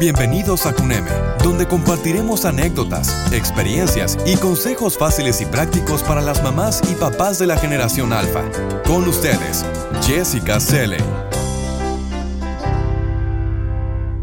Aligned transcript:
Bienvenidos 0.00 0.64
a 0.64 0.72
CUNEME, 0.72 1.10
donde 1.44 1.68
compartiremos 1.68 2.46
anécdotas, 2.46 3.30
experiencias 3.34 4.16
y 4.24 4.34
consejos 4.38 4.96
fáciles 4.96 5.42
y 5.42 5.44
prácticos 5.44 6.02
para 6.02 6.22
las 6.22 6.42
mamás 6.42 6.80
y 6.90 6.94
papás 6.94 7.38
de 7.38 7.46
la 7.46 7.58
generación 7.58 8.14
alfa. 8.14 8.50
Con 8.86 9.06
ustedes, 9.06 9.62
Jessica 10.00 10.58
Selle. 10.58 10.96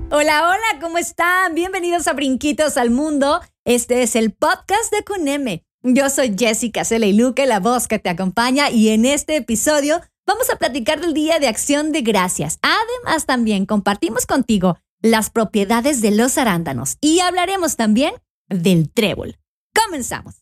Hola, 0.09 0.49
hola, 0.49 0.81
¿cómo 0.81 0.97
están? 0.97 1.53
Bienvenidos 1.53 2.07
a 2.07 2.13
Brinquitos 2.13 2.75
al 2.77 2.89
Mundo. 2.89 3.39
Este 3.63 4.01
es 4.01 4.15
el 4.15 4.33
podcast 4.33 4.91
de 4.91 5.03
CUNEME. 5.03 5.63
Yo 5.83 6.09
soy 6.09 6.35
Jessica 6.35 6.85
Selle 6.85 7.05
y 7.05 7.13
Luque, 7.13 7.45
la 7.45 7.59
voz 7.59 7.87
que 7.87 7.99
te 7.99 8.09
acompaña, 8.09 8.71
y 8.71 8.89
en 8.89 9.05
este 9.05 9.35
episodio 9.35 10.01
vamos 10.25 10.49
a 10.49 10.55
platicar 10.55 11.01
del 11.01 11.13
Día 11.13 11.37
de 11.37 11.47
Acción 11.47 11.91
de 11.91 12.01
Gracias. 12.01 12.57
Además, 12.63 13.27
también 13.27 13.67
compartimos 13.67 14.25
contigo 14.25 14.79
las 15.01 15.29
propiedades 15.29 16.01
de 16.01 16.11
los 16.11 16.37
arándanos 16.37 16.97
y 17.01 17.19
hablaremos 17.19 17.75
también 17.75 18.13
del 18.49 18.91
trébol. 18.91 19.37
Comenzamos. 19.73 20.35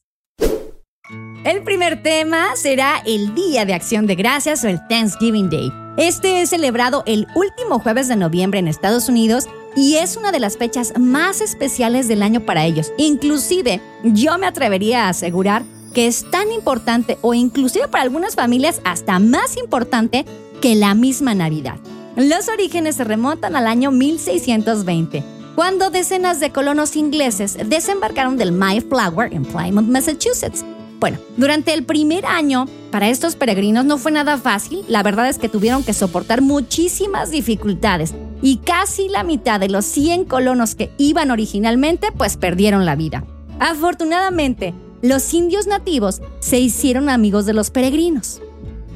El 1.44 1.64
primer 1.64 2.02
tema 2.02 2.56
será 2.56 3.04
el 3.06 3.36
Día 3.36 3.66
de 3.66 3.76
Acción 3.76 4.08
de 4.08 4.16
Gracias 4.16 4.64
o 4.64 4.68
el 4.68 4.80
Thanksgiving 4.88 5.50
Day. 5.50 5.72
Este 5.98 6.42
es 6.42 6.50
celebrado 6.50 7.04
el 7.06 7.28
último 7.36 7.80
jueves 7.80 8.08
de 8.08 8.16
noviembre 8.16 8.60
en 8.60 8.68
Estados 8.68 9.08
Unidos 9.10 9.48
y 9.76 9.96
es 9.96 10.18
una 10.18 10.32
de 10.32 10.40
las 10.40 10.58
fechas 10.58 10.94
más 10.98 11.42
especiales 11.42 12.08
del 12.08 12.24
año 12.24 12.42
para 12.42 12.66
ellos. 12.66 12.92
Inclusive, 12.98 13.82
yo 14.04 14.38
me 14.38 14.48
atrevería 14.48 15.06
a 15.06 15.10
asegurar 15.10 15.64
que 15.94 16.08
es 16.08 16.30
tan 16.32 16.52
importante 16.52 17.18
o 17.22 17.34
inclusive 17.34 17.88
para 17.88 18.04
algunas 18.04 18.36
familias 18.36 18.82
hasta 18.84 19.20
más 19.20 19.56
importante 19.58 20.26
que 20.62 20.76
la 20.76 20.96
misma 20.96 21.36
Navidad. 21.36 21.78
Los 22.16 22.48
orígenes 22.48 22.96
se 22.96 23.04
remontan 23.04 23.58
al 23.58 23.68
año 23.68 23.92
1620, 23.92 25.22
cuando 25.54 25.90
decenas 25.90 26.40
de 26.40 26.50
colonos 26.50 26.96
ingleses 26.96 27.58
desembarcaron 27.68 28.38
del 28.38 28.54
Mayflower 28.54 29.34
en 29.34 29.44
Plymouth, 29.44 29.86
Massachusetts. 29.86 30.64
Bueno, 31.02 31.18
durante 31.36 31.74
el 31.74 31.84
primer 31.84 32.26
año, 32.26 32.68
para 32.90 33.10
estos 33.10 33.36
peregrinos 33.36 33.84
no 33.84 33.98
fue 33.98 34.14
nada 34.14 34.38
fácil, 34.38 34.86
la 34.88 35.04
verdad 35.04 35.28
es 35.28 35.38
que 35.38 35.50
tuvieron 35.50 35.84
que 35.84 35.94
soportar 35.94 36.42
muchísimas 36.42 37.32
dificultades 37.32 38.16
y 38.42 38.58
casi 38.58 39.10
la 39.10 39.24
mitad 39.26 39.60
de 39.60 39.68
los 39.68 39.84
100 39.84 40.24
colonos 40.24 40.76
que 40.76 40.92
iban 40.98 41.32
originalmente 41.32 42.14
pues 42.18 42.38
perdieron 42.38 42.86
la 42.86 42.96
vida. 42.96 43.26
Afortunadamente, 43.60 44.74
los 45.02 45.34
indios 45.34 45.68
nativos 45.68 46.22
se 46.40 46.60
hicieron 46.60 47.10
amigos 47.10 47.46
de 47.46 47.54
los 47.54 47.72
peregrinos. 47.72 48.42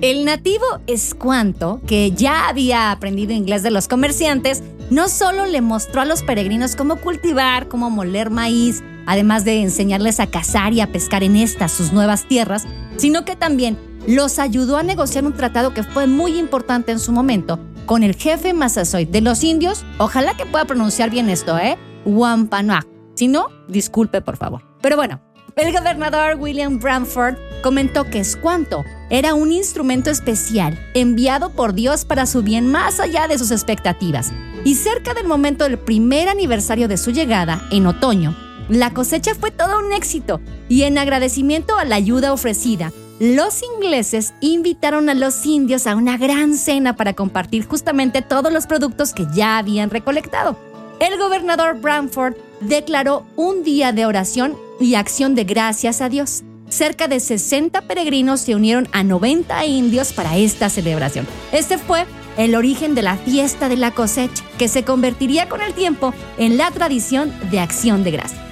El 0.01 0.23
nativo 0.23 0.63
Escuanto, 0.87 1.81
que 1.85 2.11
ya 2.11 2.47
había 2.47 2.91
aprendido 2.91 3.33
inglés 3.33 3.63
de 3.63 3.71
los 3.71 3.89
comerciantes, 3.89 4.63
no 4.89 5.09
solo 5.09 5.45
le 5.45 5.59
mostró 5.59 5.99
a 5.99 6.05
los 6.05 6.23
peregrinos 6.23 6.77
cómo 6.77 6.95
cultivar, 6.95 7.67
cómo 7.67 7.89
moler 7.89 8.29
maíz, 8.29 8.81
además 9.05 9.43
de 9.43 9.61
enseñarles 9.61 10.21
a 10.21 10.27
cazar 10.27 10.71
y 10.71 10.79
a 10.79 10.89
pescar 10.89 11.21
en 11.23 11.35
estas 11.35 11.73
sus 11.73 11.91
nuevas 11.91 12.29
tierras, 12.29 12.65
sino 12.95 13.25
que 13.25 13.35
también 13.35 13.77
los 14.07 14.39
ayudó 14.39 14.77
a 14.77 14.83
negociar 14.83 15.25
un 15.25 15.33
tratado 15.33 15.73
que 15.73 15.83
fue 15.83 16.07
muy 16.07 16.39
importante 16.39 16.93
en 16.93 16.99
su 16.99 17.11
momento 17.11 17.59
con 17.85 18.01
el 18.03 18.15
jefe 18.15 18.53
Massasoit 18.53 19.09
de 19.09 19.19
los 19.19 19.43
indios. 19.43 19.83
Ojalá 19.97 20.37
que 20.37 20.45
pueda 20.45 20.63
pronunciar 20.63 21.09
bien 21.09 21.27
esto, 21.29 21.57
¿eh? 21.57 21.77
Wampanoag. 22.05 22.87
Si 23.15 23.27
no, 23.27 23.47
disculpe 23.67 24.21
por 24.21 24.37
favor. 24.37 24.63
Pero 24.81 24.95
bueno, 24.95 25.19
el 25.57 25.73
gobernador 25.73 26.37
William 26.39 26.79
Bramford 26.79 27.35
comentó 27.61 28.05
que 28.05 28.19
Escuanto 28.19 28.85
era 29.09 29.33
un 29.33 29.51
instrumento 29.51 30.09
especial 30.09 30.79
enviado 30.93 31.51
por 31.51 31.73
Dios 31.73 32.05
para 32.05 32.25
su 32.25 32.43
bien 32.43 32.71
más 32.71 32.99
allá 32.99 33.27
de 33.27 33.37
sus 33.37 33.51
expectativas. 33.51 34.31
Y 34.63 34.75
cerca 34.75 35.13
del 35.13 35.27
momento 35.27 35.63
del 35.63 35.79
primer 35.79 36.29
aniversario 36.29 36.87
de 36.87 36.97
su 36.97 37.11
llegada, 37.11 37.61
en 37.71 37.87
otoño, 37.87 38.35
la 38.69 38.93
cosecha 38.93 39.33
fue 39.33 39.51
todo 39.51 39.79
un 39.79 39.93
éxito 39.93 40.41
y 40.67 40.83
en 40.83 40.97
agradecimiento 40.97 41.77
a 41.77 41.85
la 41.85 41.95
ayuda 41.95 42.33
ofrecida, 42.33 42.91
los 43.19 43.63
ingleses 43.63 44.33
invitaron 44.39 45.09
a 45.09 45.13
los 45.13 45.45
indios 45.45 45.87
a 45.87 45.95
una 45.95 46.17
gran 46.17 46.55
cena 46.55 46.95
para 46.95 47.13
compartir 47.13 47.65
justamente 47.65 48.21
todos 48.21 48.53
los 48.53 48.67
productos 48.67 49.13
que 49.13 49.27
ya 49.33 49.57
habían 49.57 49.89
recolectado. 49.89 50.55
El 50.99 51.17
gobernador 51.17 51.79
Bramford 51.81 52.35
declaró 52.61 53.25
un 53.35 53.63
día 53.63 53.91
de 53.91 54.05
oración 54.05 54.55
y 54.79 54.95
acción 54.95 55.35
de 55.35 55.43
gracias 55.43 56.01
a 56.01 56.09
Dios 56.09 56.43
cerca 56.69 57.07
de 57.07 57.19
60 57.19 57.81
peregrinos 57.81 58.41
se 58.41 58.55
unieron 58.55 58.87
a 58.91 59.03
90 59.03 59.65
indios 59.65 60.13
para 60.13 60.37
esta 60.37 60.69
celebración. 60.69 61.27
Este 61.51 61.77
fue 61.77 62.05
el 62.37 62.55
origen 62.55 62.95
de 62.95 63.01
la 63.01 63.17
fiesta 63.17 63.67
de 63.67 63.75
la 63.75 63.91
cosecha, 63.91 64.43
que 64.57 64.67
se 64.69 64.83
convertiría 64.83 65.49
con 65.49 65.61
el 65.61 65.73
tiempo 65.73 66.13
en 66.37 66.57
la 66.57 66.71
tradición 66.71 67.33
de 67.51 67.59
acción 67.59 68.03
de 68.03 68.11
gracia. 68.11 68.45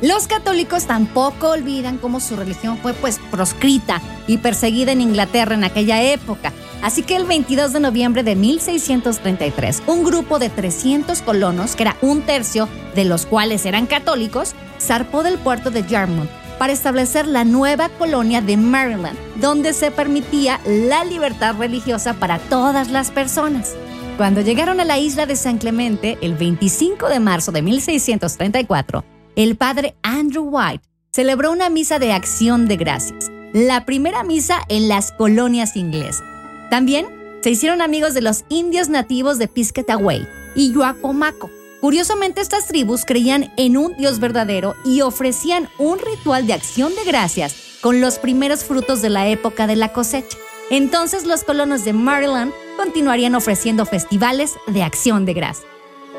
Los 0.00 0.26
católicos 0.26 0.86
tampoco 0.86 1.50
olvidan 1.50 1.98
cómo 1.98 2.18
su 2.18 2.34
religión 2.34 2.76
fue 2.78 2.92
pues 2.92 3.20
proscrita 3.30 4.02
y 4.26 4.38
perseguida 4.38 4.90
en 4.90 5.00
Inglaterra 5.00 5.54
en 5.54 5.62
aquella 5.62 6.02
época. 6.02 6.52
Así 6.82 7.04
que 7.04 7.14
el 7.14 7.24
22 7.24 7.72
de 7.72 7.78
noviembre 7.78 8.24
de 8.24 8.34
1633, 8.34 9.84
un 9.86 10.02
grupo 10.02 10.40
de 10.40 10.48
300 10.48 11.22
colonos, 11.22 11.76
que 11.76 11.84
era 11.84 11.96
un 12.02 12.22
tercio 12.22 12.68
de 12.96 13.04
los 13.04 13.26
cuales 13.26 13.64
eran 13.64 13.86
católicos, 13.86 14.56
zarpó 14.80 15.22
del 15.22 15.38
puerto 15.38 15.70
de 15.70 15.86
Yarmouth 15.86 16.41
para 16.62 16.74
establecer 16.74 17.26
la 17.26 17.42
nueva 17.42 17.88
colonia 17.88 18.40
de 18.40 18.56
Maryland, 18.56 19.18
donde 19.40 19.72
se 19.72 19.90
permitía 19.90 20.60
la 20.64 21.04
libertad 21.04 21.56
religiosa 21.58 22.14
para 22.14 22.38
todas 22.38 22.88
las 22.88 23.10
personas. 23.10 23.74
Cuando 24.16 24.42
llegaron 24.42 24.78
a 24.78 24.84
la 24.84 24.96
isla 24.96 25.26
de 25.26 25.34
San 25.34 25.58
Clemente, 25.58 26.18
el 26.22 26.36
25 26.36 27.08
de 27.08 27.18
marzo 27.18 27.50
de 27.50 27.62
1634, 27.62 29.04
el 29.34 29.56
padre 29.56 29.96
Andrew 30.04 30.44
White 30.44 30.84
celebró 31.10 31.50
una 31.50 31.68
misa 31.68 31.98
de 31.98 32.12
acción 32.12 32.68
de 32.68 32.76
gracias, 32.76 33.28
la 33.52 33.84
primera 33.84 34.22
misa 34.22 34.60
en 34.68 34.86
las 34.86 35.10
colonias 35.10 35.74
inglesas. 35.74 36.22
También 36.70 37.08
se 37.40 37.50
hicieron 37.50 37.82
amigos 37.82 38.14
de 38.14 38.22
los 38.22 38.44
indios 38.48 38.88
nativos 38.88 39.40
de 39.40 39.48
Piscataway 39.48 40.28
y 40.54 40.72
Yuacomaco, 40.72 41.50
Curiosamente, 41.82 42.40
estas 42.40 42.68
tribus 42.68 43.04
creían 43.04 43.52
en 43.56 43.76
un 43.76 43.96
Dios 43.96 44.20
verdadero 44.20 44.76
y 44.84 45.00
ofrecían 45.00 45.68
un 45.78 45.98
ritual 45.98 46.46
de 46.46 46.52
acción 46.52 46.94
de 46.94 47.02
gracias 47.02 47.56
con 47.80 48.00
los 48.00 48.20
primeros 48.20 48.62
frutos 48.62 49.02
de 49.02 49.10
la 49.10 49.26
época 49.26 49.66
de 49.66 49.74
la 49.74 49.92
cosecha. 49.92 50.38
Entonces 50.70 51.24
los 51.24 51.42
colonos 51.42 51.84
de 51.84 51.92
Maryland 51.92 52.52
continuarían 52.76 53.34
ofreciendo 53.34 53.84
festivales 53.84 54.54
de 54.68 54.84
acción 54.84 55.24
de 55.24 55.34
gracias. 55.34 55.66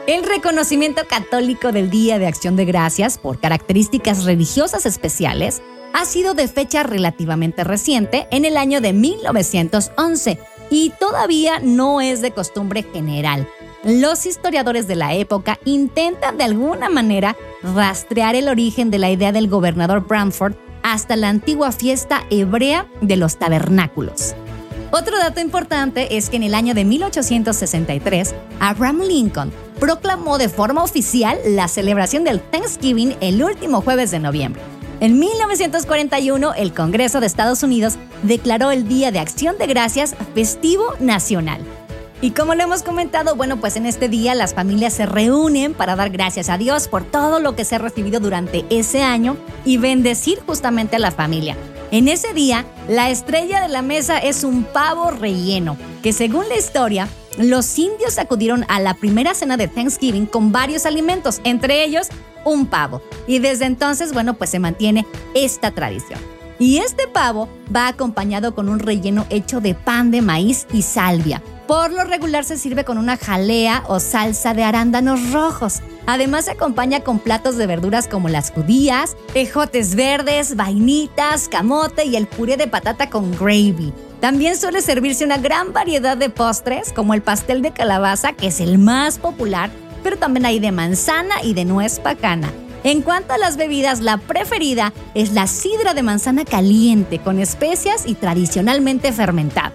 El 0.05 0.23
reconocimiento 0.23 1.07
católico 1.07 1.71
del 1.71 1.89
Día 1.89 2.19
de 2.19 2.27
Acción 2.27 2.57
de 2.57 2.65
Gracias 2.65 3.17
por 3.17 3.39
características 3.39 4.25
religiosas 4.25 4.85
especiales 4.85 5.61
ha 5.93 6.03
sido 6.03 6.33
de 6.33 6.49
fecha 6.49 6.83
relativamente 6.83 7.63
reciente 7.63 8.27
en 8.31 8.43
el 8.43 8.57
año 8.57 8.81
de 8.81 8.91
1911 8.91 10.39
y 10.69 10.91
todavía 10.99 11.59
no 11.61 12.01
es 12.01 12.21
de 12.21 12.31
costumbre 12.31 12.83
general, 12.83 13.47
los 13.83 14.25
historiadores 14.25 14.87
de 14.87 14.95
la 14.95 15.13
época 15.13 15.59
intentan 15.65 16.37
de 16.37 16.45
alguna 16.45 16.89
manera 16.89 17.35
rastrear 17.61 18.35
el 18.35 18.47
origen 18.47 18.89
de 18.91 18.99
la 18.99 19.11
idea 19.11 19.31
del 19.31 19.49
gobernador 19.49 20.07
Bramford 20.07 20.55
hasta 20.83 21.15
la 21.15 21.29
antigua 21.29 21.71
fiesta 21.71 22.23
hebrea 22.29 22.87
de 23.01 23.17
los 23.17 23.37
tabernáculos. 23.37 24.35
Otro 24.91 25.17
dato 25.17 25.41
importante 25.41 26.17
es 26.17 26.29
que 26.29 26.35
en 26.37 26.43
el 26.43 26.53
año 26.53 26.73
de 26.73 26.85
1863, 26.85 28.35
Abraham 28.59 29.01
Lincoln 29.01 29.51
proclamó 29.79 30.37
de 30.37 30.49
forma 30.49 30.83
oficial 30.83 31.37
la 31.45 31.67
celebración 31.67 32.23
del 32.23 32.39
Thanksgiving 32.39 33.15
el 33.19 33.43
último 33.43 33.81
jueves 33.81 34.11
de 34.11 34.19
noviembre. 34.19 34.61
En 34.99 35.19
1941, 35.19 36.53
el 36.53 36.73
Congreso 36.73 37.19
de 37.19 37.25
Estados 37.25 37.63
Unidos 37.63 37.95
declaró 38.21 38.71
el 38.71 38.87
Día 38.87 39.11
de 39.11 39.19
Acción 39.19 39.57
de 39.57 39.67
Gracias 39.67 40.15
festivo 40.35 40.85
nacional. 40.99 41.61
Y 42.23 42.31
como 42.31 42.55
lo 42.55 42.63
hemos 42.63 42.83
comentado, 42.83 43.35
bueno, 43.35 43.57
pues 43.57 43.75
en 43.75 43.85
este 43.85 44.07
día 44.07 44.33
las 44.33 44.53
familias 44.53 44.93
se 44.93 45.05
reúnen 45.05 45.73
para 45.73 45.97
dar 45.97 46.09
gracias 46.09 46.47
a 46.47 46.57
Dios 46.57 46.87
por 46.87 47.03
todo 47.03 47.41
lo 47.41 47.53
que 47.53 47.65
se 47.65 47.75
ha 47.75 47.79
recibido 47.79 48.21
durante 48.21 48.63
ese 48.69 49.03
año 49.03 49.35
y 49.65 49.75
bendecir 49.75 50.39
justamente 50.45 50.95
a 50.95 50.99
la 50.99 51.11
familia. 51.11 51.57
En 51.91 52.07
ese 52.07 52.33
día, 52.33 52.65
la 52.87 53.09
estrella 53.09 53.59
de 53.59 53.67
la 53.67 53.81
mesa 53.81 54.19
es 54.19 54.45
un 54.45 54.63
pavo 54.63 55.11
relleno, 55.11 55.75
que 56.01 56.13
según 56.13 56.47
la 56.47 56.55
historia, 56.55 57.09
los 57.37 57.77
indios 57.77 58.17
acudieron 58.17 58.63
a 58.69 58.79
la 58.79 58.93
primera 58.93 59.33
cena 59.33 59.57
de 59.57 59.67
Thanksgiving 59.67 60.25
con 60.25 60.53
varios 60.53 60.85
alimentos, 60.85 61.41
entre 61.43 61.83
ellos 61.83 62.07
un 62.45 62.67
pavo. 62.67 63.01
Y 63.27 63.39
desde 63.39 63.65
entonces, 63.65 64.13
bueno, 64.13 64.35
pues 64.35 64.49
se 64.49 64.59
mantiene 64.59 65.05
esta 65.35 65.71
tradición. 65.71 66.21
Y 66.57 66.77
este 66.77 67.05
pavo 67.09 67.49
va 67.75 67.89
acompañado 67.89 68.55
con 68.55 68.69
un 68.69 68.79
relleno 68.79 69.25
hecho 69.29 69.59
de 69.59 69.75
pan 69.75 70.09
de 70.09 70.21
maíz 70.21 70.67
y 70.71 70.83
salvia. 70.83 71.41
Por 71.73 71.91
lo 71.91 72.03
regular 72.03 72.43
se 72.43 72.55
sirve 72.55 72.85
con 72.85 72.99
una 72.99 73.17
jalea 73.17 73.83
o 73.87 73.99
salsa 73.99 74.53
de 74.53 74.63
arándanos 74.63 75.31
rojos. 75.31 75.81
Además 76.05 76.45
se 76.45 76.51
acompaña 76.51 76.99
con 76.99 77.17
platos 77.17 77.57
de 77.57 77.65
verduras 77.65 78.07
como 78.07 78.29
las 78.29 78.51
judías, 78.51 79.17
ejotes 79.33 79.95
verdes, 79.95 80.55
vainitas, 80.55 81.49
camote 81.49 82.05
y 82.05 82.15
el 82.15 82.27
puré 82.27 82.57
de 82.57 82.67
patata 82.67 83.09
con 83.09 83.31
gravy. 83.31 83.91
También 84.19 84.55
suele 84.55 84.83
servirse 84.83 85.25
una 85.25 85.39
gran 85.39 85.73
variedad 85.73 86.15
de 86.15 86.29
postres 86.29 86.93
como 86.93 87.15
el 87.15 87.23
pastel 87.23 87.63
de 87.63 87.71
calabaza, 87.71 88.33
que 88.33 88.47
es 88.47 88.59
el 88.59 88.77
más 88.77 89.17
popular, 89.17 89.71
pero 90.03 90.17
también 90.17 90.45
hay 90.45 90.59
de 90.59 90.71
manzana 90.71 91.41
y 91.43 91.55
de 91.55 91.65
nuez 91.65 91.99
pacana. 91.99 92.53
En 92.83 93.01
cuanto 93.01 93.33
a 93.33 93.39
las 93.39 93.57
bebidas, 93.57 93.99
la 93.99 94.17
preferida 94.17 94.93
es 95.15 95.31
la 95.31 95.47
sidra 95.47 95.95
de 95.95 96.03
manzana 96.03 96.45
caliente 96.45 97.17
con 97.17 97.39
especias 97.39 98.03
y 98.05 98.13
tradicionalmente 98.13 99.11
fermentada. 99.11 99.73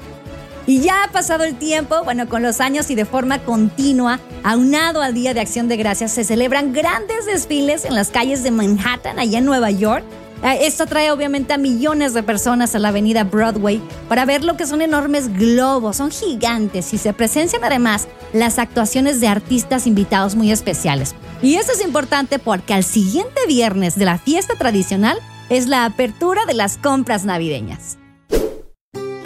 Y 0.69 0.81
ya 0.81 1.03
ha 1.03 1.09
pasado 1.11 1.45
el 1.45 1.55
tiempo, 1.55 2.05
bueno, 2.05 2.29
con 2.29 2.43
los 2.43 2.61
años 2.61 2.91
y 2.91 2.95
de 2.95 3.07
forma 3.07 3.39
continua, 3.39 4.21
aunado 4.45 5.01
al 5.01 5.15
Día 5.15 5.33
de 5.33 5.41
Acción 5.41 5.67
de 5.67 5.79
Gracias, 5.79 6.13
se 6.13 6.25
celebran 6.25 6.75
grandes 6.75 7.25
desfiles 7.25 7.87
en 7.87 7.95
las 7.95 8.11
calles 8.11 8.43
de 8.43 8.51
Manhattan, 8.51 9.19
allá 9.19 9.39
en 9.39 9.47
Nueva 9.47 9.71
York. 9.71 10.05
Eh, 10.45 10.67
esto 10.67 10.85
trae 10.85 11.11
obviamente 11.11 11.55
a 11.55 11.57
millones 11.57 12.13
de 12.13 12.23
personas 12.23 12.75
a 12.75 12.81
la 12.81 12.89
avenida 12.89 13.25
Broadway 13.25 13.81
para 14.11 14.27
ver 14.27 14.45
lo 14.45 14.59
que 14.59 14.67
son 14.67 14.83
enormes 14.83 15.33
globos, 15.33 15.97
son 15.97 16.11
gigantes 16.11 16.93
y 16.93 16.99
se 16.99 17.15
presencian 17.15 17.65
además 17.65 18.07
las 18.35 18.59
actuaciones 18.59 19.23
de 19.23 19.29
artistas 19.29 19.87
invitados 19.87 20.35
muy 20.35 20.53
especiales. 20.53 21.15
Y 21.41 21.55
eso 21.55 21.73
es 21.73 21.83
importante 21.83 22.39
porque 22.39 22.75
al 22.75 22.85
siguiente 22.85 23.41
viernes 23.49 23.99
de 23.99 24.05
la 24.05 24.19
fiesta 24.19 24.55
tradicional 24.57 25.19
es 25.49 25.67
la 25.67 25.87
apertura 25.87 26.45
de 26.45 26.53
las 26.53 26.77
compras 26.77 27.25
navideñas. 27.25 27.98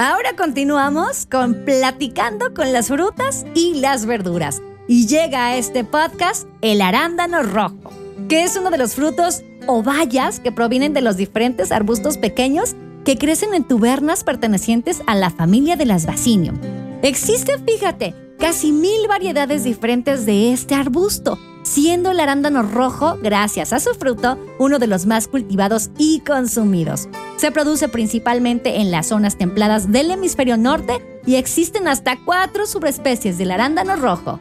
Ahora 0.04 0.34
continuamos 0.36 1.26
con 1.26 1.64
platicando 1.64 2.52
con 2.54 2.72
las 2.72 2.88
frutas 2.88 3.46
y 3.54 3.74
las 3.74 4.04
verduras. 4.04 4.60
Y 4.88 5.06
llega 5.06 5.46
a 5.46 5.56
este 5.56 5.84
podcast 5.84 6.48
el 6.60 6.82
arándano 6.82 7.44
rojo, 7.44 7.92
que 8.28 8.42
es 8.42 8.56
uno 8.56 8.70
de 8.70 8.78
los 8.78 8.96
frutos 8.96 9.44
o 9.68 9.84
bayas 9.84 10.40
que 10.40 10.50
provienen 10.50 10.92
de 10.92 11.02
los 11.02 11.16
diferentes 11.16 11.70
arbustos 11.70 12.18
pequeños 12.18 12.74
que 13.04 13.16
crecen 13.16 13.54
en 13.54 13.62
tubernas 13.62 14.24
pertenecientes 14.24 15.02
a 15.06 15.14
la 15.14 15.30
familia 15.30 15.76
de 15.76 15.86
las 15.86 16.04
Basinium. 16.04 16.58
Existen, 17.02 17.64
fíjate, 17.64 18.12
casi 18.42 18.72
mil 18.72 19.06
variedades 19.06 19.62
diferentes 19.62 20.26
de 20.26 20.52
este 20.52 20.74
arbusto, 20.74 21.38
siendo 21.62 22.10
el 22.10 22.18
arándano 22.18 22.64
rojo, 22.64 23.16
gracias 23.22 23.72
a 23.72 23.78
su 23.78 23.94
fruto, 23.94 24.36
uno 24.58 24.80
de 24.80 24.88
los 24.88 25.06
más 25.06 25.28
cultivados 25.28 25.90
y 25.96 26.18
consumidos. 26.26 27.08
Se 27.36 27.52
produce 27.52 27.86
principalmente 27.86 28.80
en 28.80 28.90
las 28.90 29.06
zonas 29.06 29.38
templadas 29.38 29.92
del 29.92 30.10
hemisferio 30.10 30.56
norte 30.56 31.00
y 31.24 31.36
existen 31.36 31.86
hasta 31.86 32.18
cuatro 32.24 32.66
subespecies 32.66 33.38
del 33.38 33.52
arándano 33.52 33.94
rojo. 33.94 34.40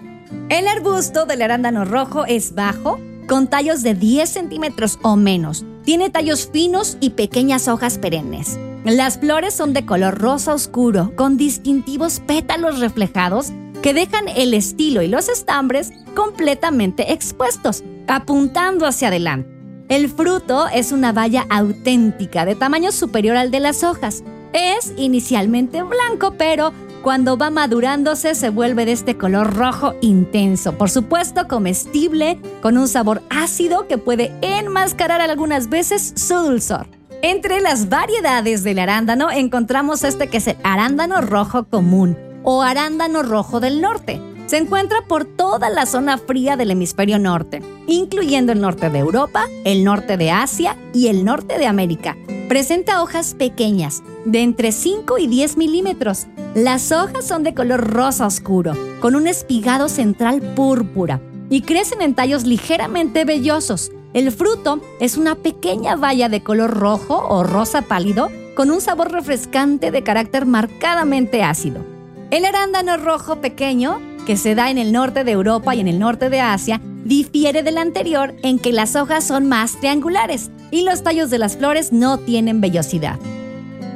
El 0.49 0.67
arbusto 0.67 1.27
del 1.27 1.43
arándano 1.43 1.85
rojo 1.85 2.25
es 2.25 2.55
bajo, 2.55 2.99
con 3.27 3.51
tallos 3.51 3.83
de 3.83 3.93
10 3.93 4.27
centímetros 4.27 4.97
o 5.03 5.15
menos. 5.15 5.63
Tiene 5.85 6.09
tallos 6.09 6.49
finos 6.51 6.97
y 7.01 7.11
pequeñas 7.11 7.67
hojas 7.67 7.99
perennes. 7.99 8.57
Las 8.83 9.19
flores 9.19 9.53
son 9.53 9.73
de 9.73 9.85
color 9.85 10.17
rosa 10.17 10.55
oscuro, 10.55 11.11
con 11.15 11.37
distintivos 11.37 12.19
pétalos 12.19 12.79
reflejados 12.79 13.53
que 13.81 13.93
dejan 13.93 14.27
el 14.27 14.53
estilo 14.53 15.01
y 15.01 15.07
los 15.07 15.27
estambres 15.27 15.91
completamente 16.15 17.13
expuestos, 17.13 17.83
apuntando 18.07 18.85
hacia 18.85 19.07
adelante. 19.07 19.49
El 19.89 20.09
fruto 20.09 20.67
es 20.67 20.91
una 20.91 21.11
baya 21.11 21.45
auténtica 21.49 22.45
de 22.45 22.55
tamaño 22.55 22.91
superior 22.91 23.35
al 23.35 23.51
de 23.51 23.59
las 23.59 23.83
hojas. 23.83 24.23
Es 24.53 24.93
inicialmente 24.97 25.81
blanco, 25.81 26.35
pero 26.37 26.71
cuando 27.01 27.37
va 27.37 27.49
madurándose 27.49 28.35
se 28.35 28.49
vuelve 28.49 28.85
de 28.85 28.91
este 28.91 29.17
color 29.17 29.55
rojo 29.55 29.95
intenso. 30.01 30.77
Por 30.77 30.89
supuesto, 30.89 31.47
comestible, 31.47 32.39
con 32.61 32.77
un 32.77 32.87
sabor 32.87 33.21
ácido 33.29 33.87
que 33.87 33.97
puede 33.97 34.31
enmascarar 34.41 35.19
algunas 35.19 35.67
veces 35.67 36.13
su 36.15 36.35
dulzor. 36.35 36.87
Entre 37.23 37.59
las 37.59 37.89
variedades 37.89 38.63
del 38.63 38.79
arándano 38.79 39.29
encontramos 39.31 40.03
este 40.03 40.27
que 40.27 40.37
es 40.37 40.47
el 40.47 40.57
arándano 40.63 41.21
rojo 41.21 41.65
común 41.65 42.30
o 42.43 42.61
arándano 42.61 43.23
rojo 43.23 43.59
del 43.59 43.81
norte. 43.81 44.21
Se 44.47 44.57
encuentra 44.57 44.97
por 45.07 45.25
toda 45.25 45.69
la 45.69 45.85
zona 45.85 46.17
fría 46.17 46.57
del 46.57 46.71
hemisferio 46.71 47.19
norte, 47.19 47.61
incluyendo 47.87 48.51
el 48.51 48.59
norte 48.59 48.89
de 48.89 48.99
Europa, 48.99 49.47
el 49.63 49.83
norte 49.83 50.17
de 50.17 50.31
Asia 50.31 50.75
y 50.93 51.07
el 51.07 51.23
norte 51.23 51.57
de 51.57 51.67
América. 51.67 52.17
Presenta 52.49 53.01
hojas 53.01 53.33
pequeñas, 53.33 54.03
de 54.25 54.41
entre 54.41 54.73
5 54.73 55.17
y 55.19 55.27
10 55.27 55.55
milímetros. 55.55 56.27
Las 56.53 56.91
hojas 56.91 57.25
son 57.25 57.43
de 57.43 57.53
color 57.53 57.91
rosa 57.91 58.25
oscuro, 58.25 58.73
con 58.99 59.15
un 59.15 59.27
espigado 59.27 59.87
central 59.87 60.41
púrpura, 60.53 61.21
y 61.49 61.61
crecen 61.61 62.01
en 62.01 62.13
tallos 62.13 62.43
ligeramente 62.43 63.23
vellosos. 63.23 63.91
El 64.13 64.31
fruto 64.33 64.81
es 64.99 65.15
una 65.15 65.35
pequeña 65.35 65.95
baya 65.95 66.27
de 66.27 66.43
color 66.43 66.71
rojo 66.71 67.25
o 67.29 67.43
rosa 67.43 67.83
pálido, 67.83 68.29
con 68.55 68.69
un 68.69 68.81
sabor 68.81 69.13
refrescante 69.13 69.91
de 69.91 70.03
carácter 70.03 70.45
marcadamente 70.45 71.43
ácido. 71.43 71.90
El 72.31 72.45
arándano 72.45 72.97
rojo 72.97 73.41
pequeño 73.41 73.99
que 74.25 74.37
se 74.37 74.55
da 74.55 74.69
en 74.69 74.77
el 74.77 74.91
norte 74.91 75.23
de 75.23 75.31
Europa 75.31 75.75
y 75.75 75.79
en 75.79 75.87
el 75.87 75.99
norte 75.99 76.29
de 76.29 76.41
Asia, 76.41 76.81
difiere 77.03 77.63
del 77.63 77.77
anterior 77.77 78.35
en 78.43 78.59
que 78.59 78.71
las 78.71 78.95
hojas 78.95 79.25
son 79.25 79.47
más 79.47 79.79
triangulares 79.79 80.51
y 80.69 80.83
los 80.83 81.03
tallos 81.03 81.29
de 81.29 81.39
las 81.39 81.57
flores 81.57 81.91
no 81.91 82.19
tienen 82.19 82.61
vellosidad. 82.61 83.19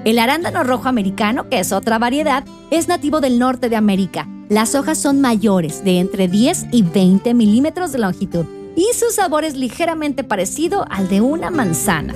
El 0.03 0.19
arándano 0.19 0.63
rojo 0.63 0.87
americano, 0.87 1.49
que 1.49 1.59
es 1.59 1.71
otra 1.71 1.97
variedad, 1.97 2.43
es 2.71 2.87
nativo 2.87 3.21
del 3.21 3.39
norte 3.39 3.69
de 3.69 3.75
América. 3.75 4.27
Las 4.49 4.75
hojas 4.75 4.97
son 4.99 5.21
mayores, 5.21 5.83
de 5.83 5.99
entre 5.99 6.27
10 6.27 6.67
y 6.71 6.83
20 6.83 7.33
milímetros 7.33 7.91
de 7.91 7.99
longitud, 7.99 8.45
y 8.75 8.87
su 8.93 9.09
sabor 9.09 9.45
es 9.45 9.55
ligeramente 9.55 10.23
parecido 10.23 10.85
al 10.89 11.07
de 11.07 11.21
una 11.21 11.49
manzana. 11.49 12.13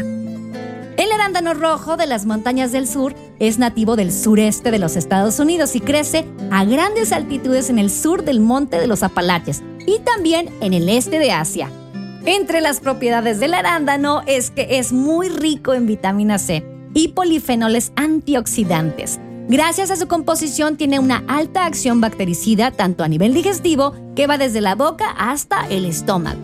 El 1.00 1.14
arándano 1.14 1.54
rojo 1.54 1.96
de 1.96 2.08
las 2.08 2.26
montañas 2.26 2.74
del 2.74 2.86
sur 2.86 3.16
es 3.40 3.58
nativo 3.58 3.96
del 3.96 4.12
sureste 4.12 4.70
de 4.70 4.80
los 4.80 4.98
Estados 4.98 5.40
Unidos 5.40 5.74
y 5.78 5.80
crece 5.80 6.26
a 6.52 6.66
grandes 6.66 7.14
altitudes 7.14 7.70
en 7.70 7.80
el 7.80 7.90
sur 7.90 8.26
del 8.26 8.42
monte 8.42 8.82
de 8.82 8.88
los 8.88 9.02
Apalaches 9.02 9.64
y 9.88 10.00
también 10.00 10.50
en 10.60 10.74
el 10.74 10.90
este 10.90 11.18
de 11.18 11.32
Asia. 11.32 11.72
Entre 12.26 12.60
las 12.60 12.82
propiedades 12.82 13.40
del 13.40 13.54
arándano 13.54 14.24
es 14.28 14.52
que 14.52 14.78
es 14.78 14.92
muy 14.92 15.30
rico 15.30 15.74
en 15.74 15.88
vitamina 15.88 16.38
C 16.38 16.66
y 16.94 17.08
polifenoles 17.08 17.94
antioxidantes. 17.96 19.22
Gracias 19.48 19.92
a 19.92 19.96
su 19.96 20.10
composición 20.10 20.76
tiene 20.76 21.00
una 21.00 21.24
alta 21.30 21.66
acción 21.66 22.02
bactericida 22.02 22.72
tanto 22.72 23.06
a 23.06 23.08
nivel 23.08 23.34
digestivo 23.34 23.94
que 24.18 24.28
va 24.28 24.38
desde 24.38 24.60
la 24.60 24.76
boca 24.76 25.12
hasta 25.18 25.66
el 25.70 25.86
estómago. 25.86 26.42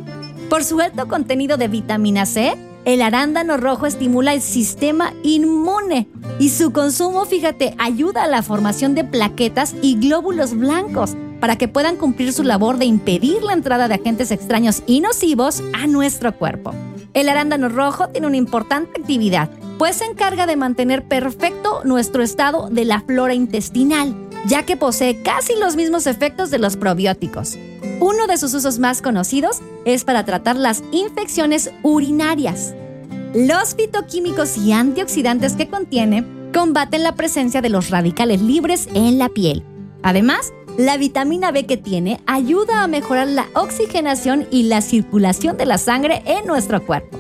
Por 0.50 0.64
su 0.64 0.80
alto 0.80 1.10
contenido 1.10 1.58
de 1.58 1.68
vitamina 1.68 2.26
C, 2.26 2.56
el 2.86 3.02
arándano 3.02 3.58
rojo 3.58 3.88
estimula 3.88 4.34
el 4.34 4.42
sistema 4.42 5.14
inmune 5.24 6.08
y 6.40 6.50
su 6.50 6.72
consumo, 6.72 7.26
fíjate, 7.26 7.76
ayuda 7.80 8.24
a 8.24 8.28
la 8.28 8.44
formación 8.44 8.94
de 8.94 9.04
plaquetas 9.04 9.76
y 9.82 10.00
glóbulos 10.00 10.56
blancos 10.56 11.16
para 11.40 11.58
que 11.58 11.68
puedan 11.68 11.98
cumplir 11.98 12.32
su 12.32 12.44
labor 12.44 12.78
de 12.78 12.86
impedir 12.86 13.44
la 13.44 13.54
entrada 13.54 13.88
de 13.88 13.96
agentes 13.96 14.32
extraños 14.32 14.84
y 14.86 15.02
nocivos 15.02 15.64
a 15.74 15.88
nuestro 15.88 16.38
cuerpo. 16.38 16.74
El 17.14 17.30
arándano 17.30 17.70
rojo 17.70 18.10
tiene 18.10 18.28
una 18.28 18.38
importante 18.38 19.00
actividad, 19.00 19.50
pues 19.78 19.98
se 19.98 20.06
encarga 20.06 20.46
de 20.46 20.56
mantener 20.56 21.08
perfecto 21.08 21.82
nuestro 21.86 22.22
estado 22.24 22.70
de 22.70 22.86
la 22.86 23.02
flora 23.02 23.34
intestinal, 23.34 24.16
ya 24.46 24.64
que 24.64 24.78
posee 24.78 25.22
casi 25.22 25.56
los 25.56 25.76
mismos 25.76 26.08
efectos 26.08 26.52
de 26.52 26.60
los 26.60 26.78
probióticos. 26.78 27.58
Uno 28.00 28.28
de 28.28 28.38
sus 28.38 28.54
usos 28.54 28.80
más 28.80 29.02
conocidos 29.02 29.62
es 29.86 30.04
para 30.04 30.26
tratar 30.26 30.56
las 30.56 30.84
infecciones 30.92 31.72
urinarias. 31.84 32.74
Los 33.34 33.76
fitoquímicos 33.76 34.58
y 34.58 34.72
antioxidantes 34.72 35.54
que 35.54 35.68
contiene 35.68 36.26
combaten 36.54 37.04
la 37.04 37.16
presencia 37.16 37.62
de 37.62 37.70
los 37.70 37.90
radicales 37.90 38.42
libres 38.42 38.88
en 38.94 39.18
la 39.18 39.30
piel. 39.30 39.64
Además, 40.04 40.54
la 40.78 40.98
vitamina 40.98 41.52
B 41.52 41.66
que 41.66 41.78
tiene 41.78 42.22
ayuda 42.26 42.84
a 42.84 42.88
mejorar 42.88 43.28
la 43.28 43.48
oxigenación 43.54 44.48
y 44.52 44.64
la 44.64 44.82
circulación 44.82 45.58
de 45.58 45.66
la 45.66 45.78
sangre 45.78 46.22
en 46.26 46.46
nuestro 46.46 46.86
cuerpo. 46.86 47.18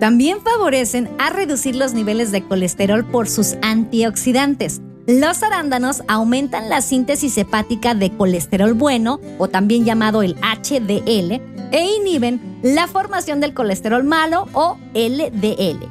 También 0.00 0.38
favorecen 0.42 1.08
a 1.18 1.30
reducir 1.30 1.74
los 1.74 1.94
niveles 1.94 2.32
de 2.32 2.42
colesterol 2.42 3.04
por 3.04 3.28
sus 3.28 3.56
antioxidantes, 3.62 4.82
los 5.06 5.42
arándanos 5.42 6.02
aumentan 6.08 6.68
la 6.68 6.80
síntesis 6.80 7.38
hepática 7.38 7.94
de 7.94 8.10
colesterol 8.10 8.74
bueno, 8.74 9.20
o 9.38 9.48
también 9.48 9.84
llamado 9.84 10.22
el 10.22 10.36
HDL, 10.36 11.40
e 11.72 11.96
inhiben 11.96 12.58
la 12.62 12.86
formación 12.86 13.40
del 13.40 13.54
colesterol 13.54 14.04
malo 14.04 14.46
o 14.52 14.78
LDL. 14.94 15.88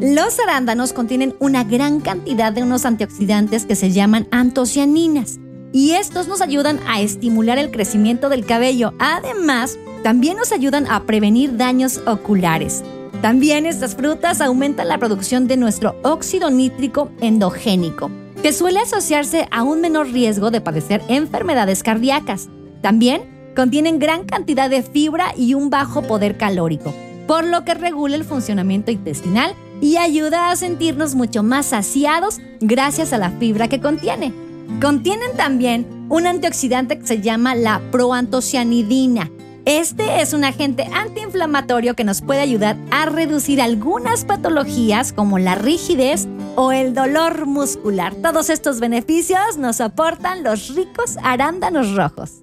Los 0.00 0.38
arándanos 0.40 0.92
contienen 0.92 1.34
una 1.40 1.64
gran 1.64 2.00
cantidad 2.00 2.52
de 2.52 2.62
unos 2.62 2.86
antioxidantes 2.86 3.66
que 3.66 3.76
se 3.76 3.90
llaman 3.90 4.26
antocianinas 4.30 5.38
y 5.72 5.92
estos 5.92 6.26
nos 6.26 6.40
ayudan 6.40 6.80
a 6.88 7.00
estimular 7.00 7.58
el 7.58 7.70
crecimiento 7.70 8.28
del 8.28 8.46
cabello. 8.46 8.94
Además, 8.98 9.78
también 10.02 10.36
nos 10.36 10.52
ayudan 10.52 10.90
a 10.90 11.04
prevenir 11.04 11.56
daños 11.56 12.00
oculares. 12.06 12.82
También 13.20 13.66
estas 13.66 13.94
frutas 13.94 14.40
aumentan 14.40 14.88
la 14.88 14.96
producción 14.96 15.46
de 15.46 15.58
nuestro 15.58 15.94
óxido 16.02 16.50
nítrico 16.50 17.10
endogénico, 17.20 18.10
que 18.42 18.52
suele 18.54 18.80
asociarse 18.80 19.46
a 19.50 19.62
un 19.62 19.80
menor 19.82 20.10
riesgo 20.10 20.50
de 20.50 20.62
padecer 20.62 21.02
enfermedades 21.08 21.82
cardíacas. 21.82 22.48
También 22.80 23.52
contienen 23.54 23.98
gran 23.98 24.24
cantidad 24.24 24.70
de 24.70 24.82
fibra 24.82 25.34
y 25.36 25.52
un 25.52 25.68
bajo 25.68 26.02
poder 26.02 26.38
calórico, 26.38 26.94
por 27.26 27.44
lo 27.44 27.64
que 27.64 27.74
regula 27.74 28.16
el 28.16 28.24
funcionamiento 28.24 28.90
intestinal 28.90 29.54
y 29.82 29.98
ayuda 29.98 30.50
a 30.50 30.56
sentirnos 30.56 31.14
mucho 31.14 31.42
más 31.42 31.66
saciados 31.66 32.38
gracias 32.60 33.12
a 33.12 33.18
la 33.18 33.30
fibra 33.30 33.68
que 33.68 33.80
contiene. 33.80 34.32
Contienen 34.80 35.36
también 35.36 36.06
un 36.08 36.26
antioxidante 36.26 36.98
que 36.98 37.06
se 37.06 37.20
llama 37.20 37.54
la 37.54 37.82
proantocianidina. 37.90 39.30
Este 39.66 40.22
es 40.22 40.32
un 40.32 40.44
agente 40.44 40.88
antiinflamatorio 40.94 41.94
que 41.94 42.04
nos 42.04 42.22
puede 42.22 42.40
ayudar 42.40 42.76
a 42.90 43.04
reducir 43.04 43.60
algunas 43.60 44.24
patologías 44.24 45.12
como 45.12 45.38
la 45.38 45.54
rigidez 45.54 46.26
o 46.56 46.72
el 46.72 46.94
dolor 46.94 47.46
muscular. 47.46 48.14
Todos 48.16 48.50
estos 48.50 48.80
beneficios 48.80 49.56
nos 49.56 49.80
aportan 49.80 50.42
los 50.42 50.74
ricos 50.74 51.16
arándanos 51.22 51.94
rojos. 51.94 52.42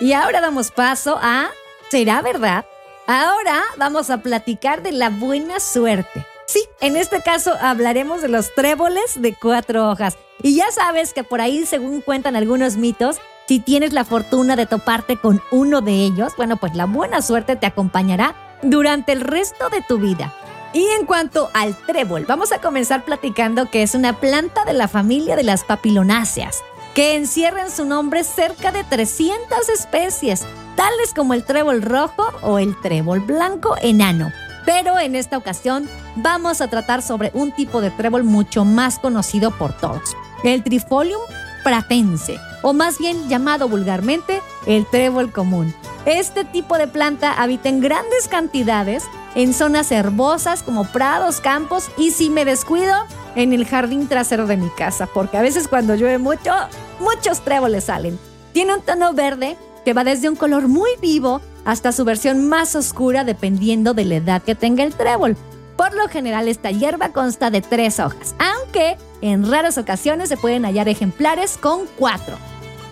Y 0.00 0.12
ahora 0.12 0.40
damos 0.40 0.70
paso 0.70 1.18
a 1.20 1.48
¿Será 1.90 2.22
verdad? 2.22 2.64
Ahora 3.06 3.62
vamos 3.76 4.10
a 4.10 4.18
platicar 4.18 4.82
de 4.82 4.90
la 4.90 5.10
buena 5.10 5.60
suerte. 5.60 6.26
Sí, 6.46 6.60
en 6.80 6.96
este 6.96 7.22
caso 7.22 7.52
hablaremos 7.60 8.20
de 8.20 8.28
los 8.28 8.52
tréboles 8.54 9.22
de 9.22 9.34
cuatro 9.40 9.88
hojas. 9.88 10.16
Y 10.42 10.56
ya 10.56 10.70
sabes 10.72 11.12
que 11.12 11.22
por 11.22 11.40
ahí, 11.40 11.66
según 11.66 12.00
cuentan 12.00 12.34
algunos 12.34 12.76
mitos, 12.76 13.18
si 13.46 13.60
tienes 13.60 13.92
la 13.92 14.04
fortuna 14.04 14.56
de 14.56 14.66
toparte 14.66 15.16
con 15.18 15.40
uno 15.52 15.82
de 15.82 15.92
ellos, 15.92 16.32
bueno, 16.36 16.56
pues 16.56 16.74
la 16.74 16.86
buena 16.86 17.22
suerte 17.22 17.56
te 17.56 17.66
acompañará 17.66 18.34
durante 18.62 19.12
el 19.12 19.20
resto 19.20 19.68
de 19.70 19.82
tu 19.82 19.98
vida. 19.98 20.34
Y 20.74 20.84
en 20.98 21.06
cuanto 21.06 21.50
al 21.54 21.76
trébol, 21.86 22.26
vamos 22.26 22.50
a 22.50 22.60
comenzar 22.60 23.04
platicando 23.04 23.70
que 23.70 23.84
es 23.84 23.94
una 23.94 24.18
planta 24.18 24.64
de 24.64 24.72
la 24.72 24.88
familia 24.88 25.36
de 25.36 25.44
las 25.44 25.62
papilonáceas, 25.62 26.64
que 26.96 27.14
encierra 27.14 27.62
en 27.62 27.70
su 27.70 27.84
nombre 27.84 28.24
cerca 28.24 28.72
de 28.72 28.82
300 28.82 29.68
especies, 29.68 30.44
tales 30.74 31.14
como 31.14 31.32
el 31.32 31.44
trébol 31.44 31.80
rojo 31.80 32.24
o 32.42 32.58
el 32.58 32.78
trébol 32.80 33.20
blanco 33.20 33.76
enano. 33.82 34.32
Pero 34.66 34.98
en 34.98 35.14
esta 35.14 35.38
ocasión 35.38 35.88
vamos 36.16 36.60
a 36.60 36.68
tratar 36.68 37.02
sobre 37.02 37.30
un 37.34 37.52
tipo 37.52 37.80
de 37.80 37.92
trébol 37.92 38.24
mucho 38.24 38.64
más 38.64 38.98
conocido 38.98 39.52
por 39.52 39.74
todos, 39.74 40.16
el 40.42 40.64
Trifolium 40.64 41.22
pratense, 41.62 42.38
o 42.62 42.72
más 42.72 42.98
bien 42.98 43.28
llamado 43.28 43.68
vulgarmente 43.68 44.42
el 44.66 44.86
trébol 44.86 45.32
común. 45.32 45.74
Este 46.06 46.44
tipo 46.44 46.76
de 46.76 46.86
planta 46.86 47.32
habita 47.32 47.68
en 47.68 47.80
grandes 47.80 48.28
cantidades 48.28 49.04
en 49.34 49.54
zonas 49.54 49.90
herbosas 49.90 50.62
como 50.62 50.84
prados, 50.84 51.40
campos 51.40 51.90
y 51.96 52.10
si 52.10 52.30
me 52.30 52.44
descuido, 52.44 52.94
en 53.34 53.52
el 53.52 53.66
jardín 53.66 54.06
trasero 54.06 54.46
de 54.46 54.56
mi 54.56 54.68
casa, 54.70 55.08
porque 55.12 55.36
a 55.36 55.42
veces 55.42 55.66
cuando 55.66 55.94
llueve 55.94 56.18
mucho, 56.18 56.52
muchos 57.00 57.40
tréboles 57.40 57.84
salen. 57.84 58.18
Tiene 58.52 58.74
un 58.74 58.82
tono 58.82 59.12
verde 59.12 59.56
que 59.84 59.92
va 59.92 60.04
desde 60.04 60.28
un 60.28 60.36
color 60.36 60.68
muy 60.68 60.90
vivo 61.00 61.40
hasta 61.64 61.92
su 61.92 62.04
versión 62.04 62.48
más 62.48 62.76
oscura 62.76 63.24
dependiendo 63.24 63.94
de 63.94 64.04
la 64.04 64.16
edad 64.16 64.42
que 64.42 64.54
tenga 64.54 64.84
el 64.84 64.94
trébol. 64.94 65.36
Por 65.76 65.94
lo 65.94 66.08
general 66.08 66.46
esta 66.46 66.70
hierba 66.70 67.08
consta 67.12 67.50
de 67.50 67.60
tres 67.60 67.98
hojas, 67.98 68.36
aunque 68.38 68.96
en 69.20 69.50
raras 69.50 69.78
ocasiones 69.78 70.28
se 70.28 70.36
pueden 70.36 70.64
hallar 70.64 70.88
ejemplares 70.88 71.58
con 71.58 71.86
cuatro. 71.98 72.36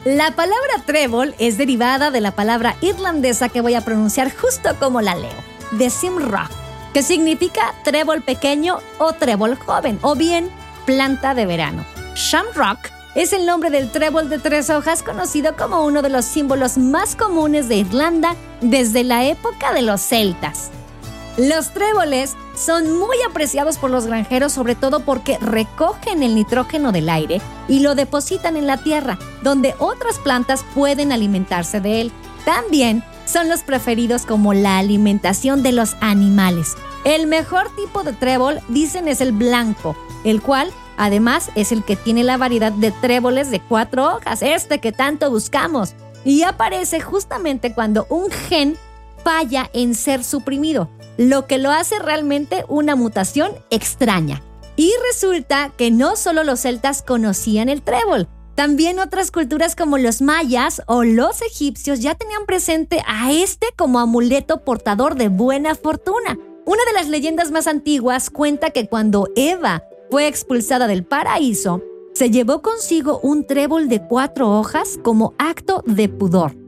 La 0.05 0.33
palabra 0.33 0.83
trébol 0.85 1.33
es 1.39 1.57
derivada 1.57 2.11
de 2.11 2.21
la 2.21 2.33
palabra 2.33 2.75
irlandesa 2.81 3.49
que 3.49 3.61
voy 3.61 3.75
a 3.75 3.83
pronunciar 3.83 4.35
justo 4.35 4.71
como 4.81 5.01
la 5.01 5.15
leo, 5.15 5.31
de 5.71 5.91
Simrock, 5.91 6.51
que 6.93 7.05
significa 7.05 7.73
trébol 7.85 8.21
pequeño 8.21 8.79
o 8.99 9.13
trébol 9.13 9.57
joven, 9.57 10.01
o 10.03 10.17
bien 10.17 10.51
planta 10.87 11.35
de 11.35 11.47
verano. 11.47 11.85
Shamrock 12.17 12.91
es 13.15 13.33
el 13.33 13.47
nombre 13.47 13.71
del 13.71 13.93
trébol 13.93 14.29
de 14.29 14.41
tres 14.41 14.71
hojas 14.71 15.05
conocido 15.05 15.57
como 15.57 15.85
uno 15.85 16.03
de 16.03 16.09
los 16.09 16.25
símbolos 16.25 16.79
más 16.79 17.15
comunes 17.15 17.69
de 17.69 17.77
Irlanda 17.77 18.35
desde 18.61 19.05
la 19.05 19.25
época 19.27 19.73
de 19.73 19.83
los 19.83 20.01
celtas. 20.01 20.73
Los 21.39 21.73
tréboles 21.73 22.37
son 22.55 22.99
muy 22.99 23.17
apreciados 23.27 23.79
por 23.79 23.91
los 23.91 24.05
granjeros 24.07 24.53
sobre 24.53 24.75
todo 24.75 25.01
porque 25.01 25.39
recogen 25.39 26.23
el 26.23 26.35
nitrógeno 26.35 26.93
del 26.93 27.09
aire 27.09 27.41
y 27.69 27.81
lo 27.81 27.95
depositan 27.95 28.57
en 28.57 28.67
la 28.67 28.77
tierra, 28.77 29.19
donde 29.43 29.75
otras 29.79 30.19
plantas 30.19 30.63
pueden 30.75 31.11
alimentarse 31.11 31.81
de 31.81 32.03
él. 32.03 32.13
También 32.45 33.03
son 33.25 33.49
los 33.49 33.63
preferidos 33.63 34.27
como 34.27 34.53
la 34.53 34.77
alimentación 34.77 35.63
de 35.63 35.73
los 35.73 35.97
animales. 36.01 36.75
El 37.05 37.27
mejor 37.27 37.75
tipo 37.77 38.03
de 38.03 38.13
trébol, 38.13 38.61
dicen, 38.69 39.09
es 39.09 39.23
el 39.23 39.33
blanco, 39.33 39.97
el 40.25 40.43
cual 40.43 40.71
además 40.99 41.51
es 41.55 41.73
el 41.73 41.83
que 41.83 41.97
tiene 41.97 42.25
la 42.25 42.37
variedad 42.37 42.73
de 42.73 42.91
tréboles 42.91 43.51
de 43.51 43.61
cuatro 43.61 44.17
hojas, 44.17 44.43
este 44.43 44.81
que 44.81 44.93
tanto 44.93 45.31
buscamos. 45.31 45.95
Y 46.27 46.43
aparece 46.43 47.01
justamente 47.01 47.73
cuando 47.73 48.07
un 48.11 48.31
gen 48.31 48.77
falla 49.25 49.71
en 49.73 49.95
ser 49.95 50.23
suprimido 50.25 50.91
lo 51.17 51.47
que 51.47 51.59
lo 51.59 51.71
hace 51.71 51.99
realmente 51.99 52.65
una 52.69 52.97
mutación 52.97 53.53
extraña. 53.71 54.43
Y 54.77 54.93
resulta 55.11 55.71
que 55.77 55.91
no 55.91 56.17
solo 56.17 56.45
los 56.45 56.61
celtas 56.61 57.03
conocían 57.03 57.69
el 57.69 57.83
trébol, 57.83 58.29
también 58.55 58.99
otras 58.99 59.31
culturas 59.31 59.75
como 59.75 59.97
los 59.97 60.21
mayas 60.21 60.83
o 60.87 61.05
los 61.05 61.41
egipcios 61.43 62.01
ya 62.01 62.15
tenían 62.15 62.45
presente 62.47 63.03
a 63.07 63.33
este 63.33 63.69
como 63.77 63.99
amuleto 63.99 64.63
portador 64.63 65.15
de 65.15 65.29
buena 65.29 65.75
fortuna. 65.75 66.39
Una 66.65 66.85
de 66.87 66.93
las 66.93 67.09
leyendas 67.09 67.51
más 67.51 67.67
antiguas 67.67 68.31
cuenta 68.31 68.71
que 68.71 68.89
cuando 68.89 69.29
Eva 69.37 69.83
fue 70.11 70.29
expulsada 70.29 70.87
del 70.87 71.05
paraíso, 71.05 71.83
se 72.15 72.31
llevó 72.31 72.61
consigo 72.61 73.21
un 73.23 73.47
trébol 73.47 73.89
de 73.89 74.07
cuatro 74.07 74.51
hojas 74.51 74.99
como 75.03 75.35
acto 75.39 75.83
de 75.87 76.11
pudor. 76.11 76.62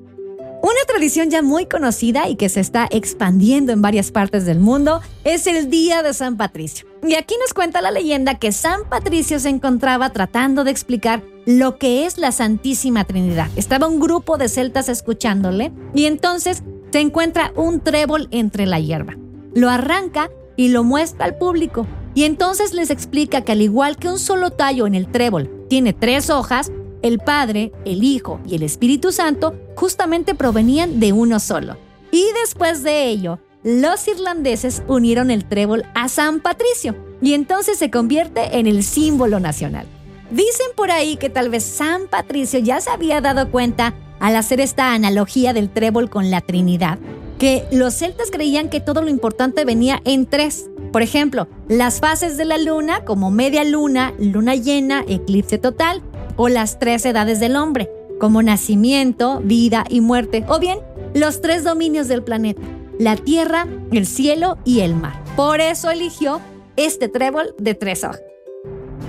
Una 0.65 0.81
tradición 0.87 1.29
ya 1.29 1.43
muy 1.43 1.67
conocida 1.67 2.27
y 2.27 2.37
que 2.37 2.49
se 2.49 2.61
está 2.61 2.89
expandiendo 2.91 3.71
en 3.71 3.83
varias 3.83 4.11
partes 4.11 4.47
del 4.47 4.61
mundo 4.61 5.03
es 5.23 5.47
el 5.47 5.69
Día 5.69 6.03
de 6.03 6.15
San 6.15 6.39
Patricio. 6.39 6.87
Y 7.07 7.17
aquí 7.17 7.35
nos 7.39 7.53
cuenta 7.53 7.83
la 7.83 7.91
leyenda 7.91 8.39
que 8.39 8.51
San 8.51 8.89
Patricio 8.89 9.39
se 9.39 9.51
encontraba 9.51 10.09
tratando 10.15 10.65
de 10.65 10.71
explicar 10.71 11.23
lo 11.45 11.77
que 11.77 12.07
es 12.07 12.17
la 12.17 12.33
Santísima 12.33 13.05
Trinidad. 13.05 13.51
Estaba 13.57 13.89
un 13.89 14.01
grupo 14.01 14.39
de 14.39 14.49
celtas 14.49 14.89
escuchándole 14.89 15.71
y 15.95 16.07
entonces 16.07 16.63
se 16.91 17.01
encuentra 17.01 17.53
un 17.57 17.81
trébol 17.81 18.29
entre 18.31 18.65
la 18.65 18.81
hierba. 18.81 19.19
Lo 19.55 19.69
arranca 19.69 20.31
y 20.57 20.69
lo 20.69 20.83
muestra 20.83 21.27
al 21.27 21.37
público. 21.37 21.87
Y 22.15 22.25
entonces 22.25 22.73
les 22.73 22.89
explica 22.89 23.43
que 23.43 23.53
al 23.53 23.61
igual 23.61 23.99
que 23.99 24.09
un 24.09 24.19
solo 24.19 24.49
tallo 24.49 24.87
en 24.87 24.95
el 24.95 25.09
trébol 25.09 25.67
tiene 25.69 25.93
tres 25.93 26.31
hojas, 26.31 26.73
el 27.05 27.19
Padre, 27.19 27.71
el 27.85 28.03
Hijo 28.03 28.41
y 28.49 28.55
el 28.55 28.63
Espíritu 28.63 29.13
Santo 29.13 29.55
justamente 29.77 30.35
provenían 30.35 31.01
de 31.01 31.13
uno 31.13 31.39
solo. 31.39 31.77
Y 32.11 32.25
después 32.43 32.83
de 32.83 33.09
ello, 33.09 33.39
los 33.63 34.09
irlandeses 34.09 34.83
unieron 34.89 35.31
el 35.31 35.45
trébol 35.45 35.85
a 35.95 36.09
San 36.09 36.41
Patricio 36.41 36.97
y 37.21 37.35
entonces 37.35 37.79
se 37.79 37.91
convierte 37.91 38.59
en 38.59 38.67
el 38.67 38.83
símbolo 38.83 39.39
nacional. 39.39 39.87
Dicen 40.31 40.69
por 40.75 40.91
ahí 40.91 41.17
que 41.17 41.29
tal 41.29 41.51
vez 41.51 41.63
San 41.63 42.09
Patricio 42.09 42.59
ya 42.61 42.81
se 42.81 42.89
había 42.89 43.21
dado 43.21 43.51
cuenta 43.51 43.93
al 44.19 44.35
hacer 44.37 44.63
esta 44.63 44.95
analogía 44.95 45.53
del 45.53 45.69
trébol 45.69 46.09
con 46.09 46.31
la 46.31 46.41
Trinidad, 46.41 46.99
que 47.39 47.65
los 47.71 47.93
celtas 47.93 48.31
creían 48.31 48.71
que 48.71 48.81
todo 48.81 49.03
lo 49.03 49.11
importante 49.11 49.67
venía 49.67 50.01
en 50.07 50.25
tres. 50.25 50.71
Por 50.91 51.03
ejemplo, 51.03 51.49
las 51.69 52.01
fases 52.01 52.39
de 52.39 52.47
la 52.47 52.57
luna 52.57 53.05
como 53.05 53.31
media 53.31 53.63
luna, 53.63 54.15
luna 54.19 54.55
llena, 54.55 55.05
eclipse 55.07 55.59
total, 55.59 56.03
o 56.37 56.49
las 56.49 56.79
tres 56.79 57.05
edades 57.07 57.41
del 57.41 57.57
hombre, 57.57 57.91
como 58.19 58.43
nacimiento, 58.43 59.41
vida 59.43 59.85
y 59.89 60.01
muerte, 60.01 60.45
o 60.49 60.59
bien 60.59 60.79
los 61.15 61.41
tres 61.41 61.65
dominios 61.65 62.09
del 62.09 62.23
planeta, 62.23 62.63
la 62.99 63.17
tierra, 63.17 63.67
el 63.93 64.07
cielo 64.07 64.59
y 64.65 64.81
el 64.81 64.95
mar. 64.95 65.23
Por 65.37 65.61
eso 65.61 65.91
eligió 65.91 66.41
este 66.77 67.09
trébol 67.09 67.55
de 67.59 67.75
tres 67.75 68.05
hojas. 68.05 68.23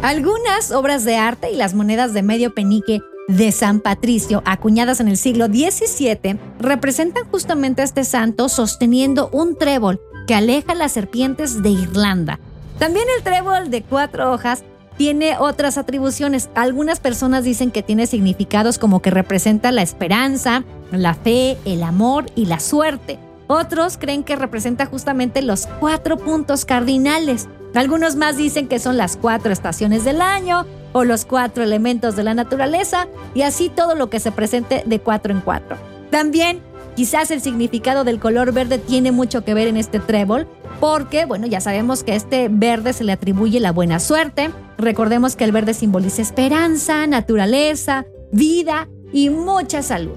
Algunas 0.02 0.72
obras 0.72 1.04
de 1.06 1.16
arte 1.16 1.52
y 1.52 1.56
las 1.56 1.74
monedas 1.74 2.14
de 2.14 2.22
medio 2.22 2.54
penique 2.54 3.02
de 3.28 3.52
San 3.52 3.80
Patricio, 3.80 4.44
acuñadas 4.46 5.00
en 5.00 5.08
el 5.08 5.18
siglo 5.18 5.48
XVII, 5.48 6.40
representan 6.60 7.24
justamente 7.32 7.82
a 7.82 7.86
este 7.86 8.04
santo 8.04 8.50
sosteniendo 8.50 9.30
un 9.32 9.58
trébol 9.58 10.00
que 10.28 10.36
aleja 10.36 10.76
las 10.76 10.92
serpientes 10.92 11.64
de 11.64 11.70
Irlanda. 11.70 12.40
También 12.78 13.06
el 13.18 13.24
trébol 13.24 13.70
de 13.70 13.82
cuatro 13.84 14.32
hojas 14.32 14.64
tiene 14.98 15.38
otras 15.38 15.78
atribuciones. 15.78 16.50
Algunas 16.56 17.00
personas 17.00 17.44
dicen 17.44 17.72
que 17.72 17.84
tiene 17.84 18.08
significados 18.08 18.78
como 18.80 19.02
que 19.02 19.12
representa 19.12 19.72
la 19.72 19.82
esperanza, 19.82 20.64
la 20.92 21.14
fe, 21.14 21.58
el 21.66 21.84
amor 21.84 22.26
y 22.36 22.46
la 22.46 22.60
suerte. 22.60 23.20
Otros 23.48 23.98
creen 23.98 24.24
que 24.24 24.36
representa 24.36 24.86
justamente 24.86 25.42
los 25.42 25.68
cuatro 25.80 26.18
puntos 26.18 26.66
cardinales. 26.66 27.48
Algunos 27.76 28.16
más 28.16 28.38
dicen 28.38 28.68
que 28.68 28.80
son 28.80 28.98
las 28.98 29.18
cuatro 29.18 29.52
estaciones 29.52 30.04
del 30.06 30.22
año 30.22 30.66
o 30.94 31.04
los 31.04 31.26
cuatro 31.26 31.64
elementos 31.64 32.16
de 32.16 32.24
la 32.24 32.34
naturaleza 32.34 33.08
y 33.34 33.42
así 33.42 33.70
todo 33.70 33.96
lo 33.96 34.10
que 34.10 34.20
se 34.20 34.32
presente 34.32 34.84
de 34.86 35.00
cuatro 35.00 35.34
en 35.34 35.42
cuatro. 35.42 35.78
También 36.10 36.62
quizás 36.96 37.32
el 37.32 37.42
significado 37.42 38.04
del 38.04 38.20
color 38.20 38.54
verde 38.54 38.78
tiene 38.78 39.12
mucho 39.12 39.44
que 39.44 39.54
ver 39.54 39.68
en 39.68 39.78
este 39.78 40.00
trébol 40.00 40.48
porque, 40.80 41.26
bueno, 41.26 41.48
ya 41.48 41.62
sabemos 41.62 42.04
que 42.04 42.16
este 42.16 42.48
verde 42.50 42.94
se 42.94 43.04
le 43.04 43.12
atribuye 43.12 43.60
la 43.60 43.72
buena 43.72 44.00
suerte. 44.00 44.52
Recordemos 44.78 45.36
que 45.36 45.44
el 45.44 45.52
verde 45.52 45.74
simboliza 45.74 46.22
esperanza, 46.22 47.08
naturaleza, 47.08 48.06
vida 48.32 48.88
y 49.14 49.30
mucha 49.30 49.82
salud. 49.82 50.16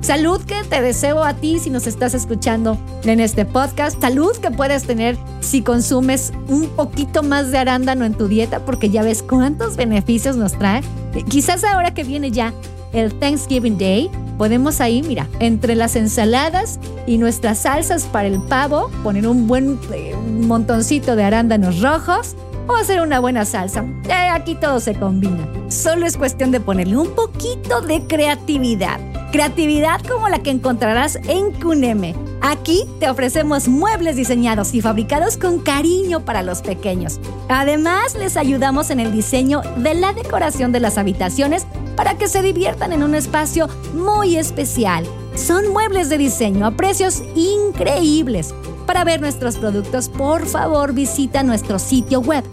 Salud 0.00 0.40
que 0.42 0.62
te 0.64 0.80
deseo 0.80 1.22
a 1.22 1.34
ti 1.34 1.58
si 1.58 1.68
nos 1.68 1.86
estás 1.86 2.14
escuchando 2.14 2.78
en 3.04 3.20
este 3.20 3.44
podcast. 3.44 4.00
Salud 4.00 4.34
que 4.38 4.50
puedes 4.50 4.84
tener 4.84 5.18
si 5.40 5.60
consumes 5.60 6.32
un 6.48 6.68
poquito 6.68 7.22
más 7.22 7.50
de 7.50 7.58
arándano 7.58 8.06
en 8.06 8.14
tu 8.14 8.26
dieta 8.26 8.64
porque 8.64 8.88
ya 8.88 9.02
ves 9.02 9.22
cuántos 9.22 9.76
beneficios 9.76 10.36
nos 10.36 10.52
trae. 10.52 10.82
Quizás 11.28 11.62
ahora 11.62 11.92
que 11.92 12.04
viene 12.04 12.30
ya 12.30 12.54
el 12.92 13.14
Thanksgiving 13.18 13.78
Day, 13.78 14.10
podemos 14.36 14.80
ahí, 14.80 15.02
mira, 15.02 15.28
entre 15.40 15.74
las 15.74 15.96
ensaladas 15.96 16.78
y 17.06 17.18
nuestras 17.18 17.58
salsas 17.58 18.04
para 18.04 18.28
el 18.28 18.40
pavo, 18.42 18.90
poner 19.02 19.26
un 19.26 19.46
buen 19.46 19.78
eh, 19.92 20.14
montoncito 20.16 21.16
de 21.16 21.24
arándanos 21.24 21.80
rojos 21.80 22.36
o 22.68 22.76
hacer 22.76 23.00
una 23.00 23.18
buena 23.18 23.44
salsa. 23.44 23.84
Eh, 24.08 24.12
aquí 24.12 24.54
todo 24.54 24.78
se 24.80 24.94
combina. 24.94 25.48
Solo 25.68 26.06
es 26.06 26.16
cuestión 26.16 26.50
de 26.50 26.60
ponerle 26.60 26.96
un 26.96 27.14
poquito 27.14 27.80
de 27.80 28.06
creatividad. 28.06 29.00
Creatividad 29.32 30.00
como 30.06 30.28
la 30.28 30.38
que 30.38 30.50
encontrarás 30.50 31.16
en 31.28 31.52
Cuneme. 31.52 32.14
Aquí 32.40 32.84
te 33.00 33.10
ofrecemos 33.10 33.68
muebles 33.68 34.16
diseñados 34.16 34.72
y 34.72 34.80
fabricados 34.80 35.36
con 35.36 35.58
cariño 35.58 36.24
para 36.24 36.42
los 36.42 36.62
pequeños. 36.62 37.20
Además, 37.48 38.14
les 38.14 38.36
ayudamos 38.36 38.90
en 38.90 39.00
el 39.00 39.12
diseño 39.12 39.60
de 39.76 39.94
la 39.94 40.12
decoración 40.12 40.72
de 40.72 40.80
las 40.80 40.98
habitaciones 40.98 41.66
para 41.98 42.16
que 42.16 42.28
se 42.28 42.40
diviertan 42.42 42.92
en 42.92 43.02
un 43.02 43.16
espacio 43.16 43.66
muy 43.92 44.36
especial. 44.36 45.04
Son 45.34 45.72
muebles 45.72 46.08
de 46.08 46.16
diseño 46.16 46.64
a 46.64 46.70
precios 46.70 47.24
increíbles. 47.34 48.54
Para 48.86 49.02
ver 49.02 49.20
nuestros 49.20 49.56
productos, 49.56 50.08
por 50.08 50.46
favor 50.46 50.92
visita 50.92 51.42
nuestro 51.42 51.80
sitio 51.80 52.20
web 52.20 52.44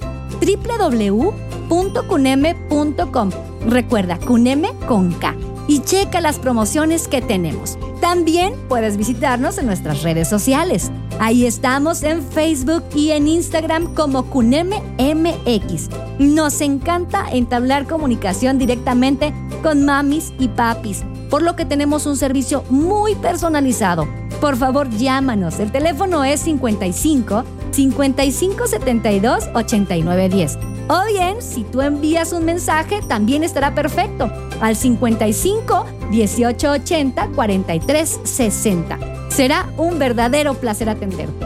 www.cuneme.com. 0.41 3.29
Recuerda, 3.67 4.17
Cuneme 4.17 4.73
con 4.87 5.13
K. 5.13 5.35
Y 5.67 5.79
checa 5.79 6.21
las 6.21 6.39
promociones 6.39 7.07
que 7.07 7.21
tenemos. 7.21 7.77
También 8.01 8.53
puedes 8.69 8.97
visitarnos 8.97 9.57
en 9.57 9.65
nuestras 9.65 10.03
redes 10.03 10.27
sociales. 10.27 10.91
Ahí 11.19 11.45
estamos 11.45 12.03
en 12.03 12.21
Facebook 12.21 12.83
y 12.93 13.11
en 13.11 13.27
Instagram 13.27 13.93
como 13.95 14.29
Cuneme 14.29 14.81
MX. 14.99 15.89
Nos 16.19 16.61
encanta 16.61 17.25
entablar 17.31 17.87
comunicación 17.87 18.57
directamente 18.57 19.33
con 19.63 19.85
mamis 19.85 20.33
y 20.37 20.49
papis, 20.49 21.03
por 21.29 21.41
lo 21.41 21.55
que 21.55 21.65
tenemos 21.65 22.05
un 22.05 22.15
servicio 22.15 22.63
muy 22.69 23.15
personalizado. 23.15 24.07
Por 24.39 24.57
favor, 24.57 24.89
llámanos. 24.89 25.59
El 25.59 25.71
teléfono 25.71 26.23
es 26.23 26.41
55 26.41 27.43
55 27.71 28.67
72 28.67 29.49
89 29.53 30.29
10. 30.29 30.57
O 30.87 31.05
bien, 31.11 31.41
si 31.41 31.63
tú 31.63 31.81
envías 31.81 32.31
un 32.33 32.45
mensaje, 32.45 33.01
también 33.07 33.43
estará 33.43 33.73
perfecto 33.73 34.29
al 34.61 34.75
55 34.75 35.85
18 36.11 36.71
80 36.71 37.27
43 37.35 38.19
60. 38.23 38.99
Será 39.29 39.69
un 39.77 39.99
verdadero 39.99 40.53
placer 40.55 40.89
atenderte. 40.89 41.45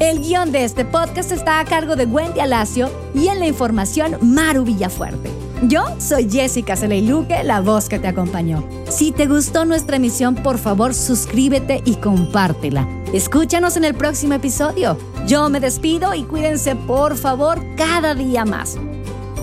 El 0.00 0.20
guion 0.20 0.50
de 0.50 0.64
este 0.64 0.86
podcast 0.86 1.30
está 1.30 1.60
a 1.60 1.64
cargo 1.66 1.94
de 1.94 2.06
Wendy 2.06 2.40
Alacio 2.40 2.90
y 3.14 3.28
en 3.28 3.38
la 3.38 3.46
información 3.46 4.16
Maru 4.22 4.64
Villafuerte. 4.64 5.30
Yo 5.64 5.84
soy 5.98 6.26
Jessica 6.30 6.74
Celeiluque, 6.74 7.44
la 7.44 7.60
voz 7.60 7.90
que 7.90 7.98
te 7.98 8.08
acompañó. 8.08 8.66
Si 8.88 9.12
te 9.12 9.26
gustó 9.26 9.66
nuestra 9.66 9.96
emisión, 9.96 10.36
por 10.36 10.56
favor 10.56 10.94
suscríbete 10.94 11.82
y 11.84 11.96
compártela. 11.96 12.88
Escúchanos 13.12 13.76
en 13.76 13.84
el 13.84 13.94
próximo 13.94 14.32
episodio. 14.32 14.96
Yo 15.26 15.50
me 15.50 15.60
despido 15.60 16.14
y 16.14 16.22
cuídense 16.22 16.76
por 16.76 17.18
favor 17.18 17.60
cada 17.76 18.14
día 18.14 18.46
más. 18.46 18.78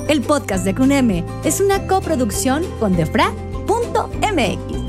El 0.07 0.21
podcast 0.21 0.63
de 0.63 0.73
CUNEME 0.73 1.25
es 1.43 1.59
una 1.59 1.85
coproducción 1.85 2.63
con 2.79 2.95
defra.mx. 2.95 4.86